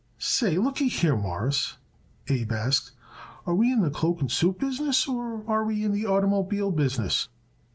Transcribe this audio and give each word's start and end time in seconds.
"Say, 0.17 0.57
lookyhere, 0.57 1.15
Mawruss," 1.15 1.77
Abe 2.27 2.51
asked, 2.51 2.91
"are 3.45 3.53
we 3.53 3.71
in 3.71 3.81
the 3.83 3.91
cloak 3.91 4.19
and 4.19 4.31
suit 4.31 4.57
business 4.57 5.07
or 5.07 5.43
are 5.47 5.63
we 5.63 5.83
in 5.85 5.91
the 5.91 6.05
oitermobile 6.07 6.75
business? 6.75 7.29